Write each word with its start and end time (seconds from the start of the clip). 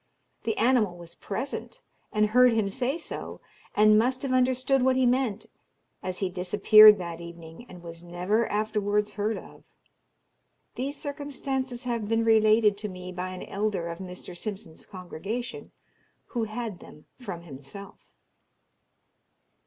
The 0.45 0.57
animal 0.57 0.97
was 0.97 1.13
present, 1.13 1.83
and 2.11 2.29
heard 2.29 2.53
him 2.53 2.71
say 2.71 2.97
so, 2.97 3.39
and 3.75 3.99
must 3.99 4.23
have 4.23 4.33
understood 4.33 4.81
what 4.81 4.95
he 4.95 5.05
meant, 5.05 5.45
as 6.01 6.17
he 6.17 6.29
disappeared 6.31 6.97
that 6.97 7.21
evening, 7.21 7.67
and 7.69 7.83
was 7.83 8.01
never 8.01 8.47
afterwards 8.47 9.11
heard 9.11 9.37
of. 9.37 9.63
These 10.73 10.99
circumstances 10.99 11.83
have 11.83 12.09
been 12.09 12.23
related 12.25 12.79
to 12.79 12.89
me 12.89 13.11
by 13.11 13.29
an 13.29 13.43
elder 13.43 13.89
of 13.89 13.99
Mr. 13.99 14.35
Simpson's 14.35 14.87
congregation, 14.87 15.71
who 16.29 16.45
had 16.45 16.79
them 16.79 17.05
from 17.19 17.43
himself. 17.43 18.15